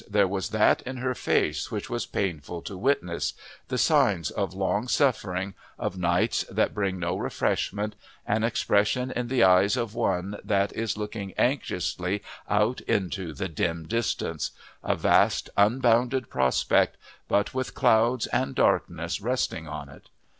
[0.09, 3.33] there was that in her face which was painful to witness
[3.67, 9.43] the signs of long suffering, of nights that bring no refreshment, an expression in the
[9.43, 14.49] eyes of one that is looking anxiously out into the dim distance
[14.83, 16.97] a vast unbounded prospect,
[17.27, 20.09] but with clouds and darkness resting on it.